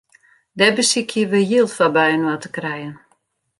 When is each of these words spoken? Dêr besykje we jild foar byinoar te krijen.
Dêr 0.57 0.73
besykje 0.77 1.21
we 1.31 1.39
jild 1.49 1.71
foar 1.77 1.91
byinoar 1.95 2.39
te 2.41 2.49
krijen. 2.55 2.95